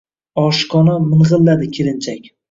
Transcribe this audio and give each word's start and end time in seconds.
oshiqona 0.43 0.95
ming`illadi 1.11 1.69
kelinchak 1.77 2.33